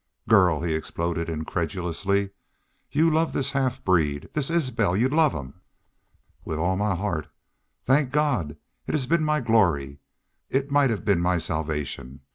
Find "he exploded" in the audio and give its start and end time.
0.63-1.29